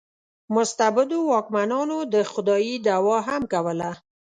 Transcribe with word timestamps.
مستبدو 0.55 1.19
واکمنانو 1.33 1.97
د 2.13 2.15
خدایي 2.31 2.75
دعوا 2.87 3.17
هم 3.27 3.41
کوله. 3.53 3.91